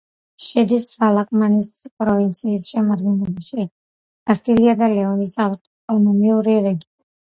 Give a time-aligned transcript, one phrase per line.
[0.43, 1.67] შედის სალამანკის
[2.01, 3.67] პროვინციის შემადგენლობაში,
[4.31, 6.95] კასტილია და ლეონის ავტონომიური რეგიონი.